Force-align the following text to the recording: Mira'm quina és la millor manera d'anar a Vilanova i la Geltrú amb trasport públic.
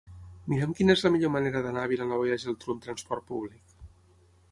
Mira'm 0.51 0.71
quina 0.77 0.93
és 0.97 1.03
la 1.07 1.11
millor 1.15 1.31
manera 1.35 1.61
d'anar 1.65 1.83
a 1.83 1.91
Vilanova 1.91 2.27
i 2.29 2.31
la 2.31 2.39
Geltrú 2.45 2.75
amb 2.77 2.81
trasport 2.87 3.29
públic. 3.33 3.77